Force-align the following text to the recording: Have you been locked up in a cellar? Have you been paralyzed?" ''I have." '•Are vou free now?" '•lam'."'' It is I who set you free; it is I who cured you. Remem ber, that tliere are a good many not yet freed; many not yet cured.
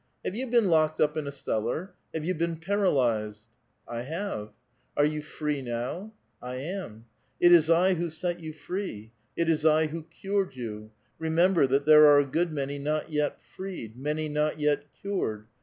Have 0.25 0.33
you 0.33 0.47
been 0.47 0.67
locked 0.67 0.99
up 0.99 1.15
in 1.15 1.27
a 1.27 1.31
cellar? 1.31 1.93
Have 2.11 2.25
you 2.25 2.33
been 2.33 2.55
paralyzed?" 2.55 3.43
''I 3.87 4.01
have." 4.05 4.49
'•Are 4.97 5.07
vou 5.07 5.21
free 5.21 5.61
now?" 5.61 6.11
'•lam'."'' 6.41 7.03
It 7.39 7.51
is 7.51 7.69
I 7.69 7.93
who 7.93 8.09
set 8.09 8.39
you 8.39 8.51
free; 8.51 9.11
it 9.35 9.47
is 9.47 9.63
I 9.63 9.85
who 9.85 10.01
cured 10.01 10.55
you. 10.55 10.89
Remem 11.21 11.53
ber, 11.53 11.67
that 11.67 11.85
tliere 11.85 12.07
are 12.07 12.17
a 12.19 12.25
good 12.25 12.51
many 12.51 12.79
not 12.79 13.11
yet 13.11 13.43
freed; 13.43 13.95
many 13.95 14.27
not 14.27 14.59
yet 14.59 14.85
cured. 14.99 15.45